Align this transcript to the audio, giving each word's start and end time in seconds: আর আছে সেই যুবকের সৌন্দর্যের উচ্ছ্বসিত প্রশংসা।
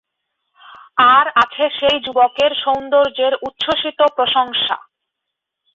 আর 1.13 1.25
আছে 1.41 1.63
সেই 1.77 1.97
যুবকের 2.05 2.51
সৌন্দর্যের 2.63 3.33
উচ্ছ্বসিত 3.47 3.99
প্রশংসা। 4.17 4.77